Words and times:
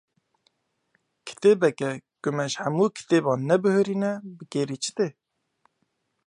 Kitêbeke 1.25 1.89
ku 2.21 2.29
me 2.35 2.43
ji 2.51 2.57
hemû 2.63 2.85
kitêban 2.97 3.39
nebihûrîne 3.49 4.11
bi 4.35 4.43
kêrî 4.51 4.77
çi 4.83 4.91
tê? 4.97 5.07